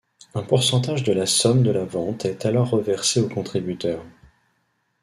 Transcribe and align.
Un 0.33 0.41
pourcentage 0.41 1.03
de 1.03 1.13
la 1.13 1.27
somme 1.27 1.61
de 1.61 1.69
la 1.69 1.85
vente 1.85 2.25
est 2.25 2.47
alors 2.47 2.71
reversé 2.71 3.19
au 3.21 3.29
contributeur. 3.29 4.03